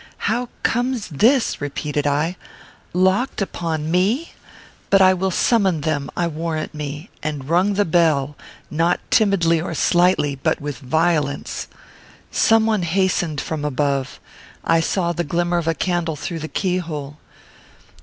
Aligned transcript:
"How 0.25 0.49
comes 0.63 1.09
this?" 1.09 1.61
repeated 1.61 2.07
I. 2.07 2.35
"Locked 2.91 3.39
upon 3.39 3.91
me! 3.91 4.31
but 4.89 4.99
I 4.99 5.13
will 5.13 5.29
summon 5.29 5.81
them, 5.81 6.09
I 6.17 6.25
warrant 6.25 6.73
me," 6.73 7.11
and 7.21 7.47
rung 7.47 7.75
the 7.75 7.85
bell, 7.85 8.35
not 8.71 8.99
timidly 9.11 9.61
or 9.61 9.75
slightly, 9.75 10.35
but 10.41 10.59
with 10.59 10.79
violence. 10.79 11.67
Some 12.31 12.65
one 12.65 12.81
hastened 12.81 13.39
from 13.41 13.63
above. 13.63 14.19
I 14.63 14.79
saw 14.79 15.11
the 15.11 15.23
glimmer 15.23 15.59
of 15.59 15.67
a 15.67 15.75
candle 15.75 16.15
through 16.15 16.39
the 16.39 16.47
keyhole. 16.47 17.19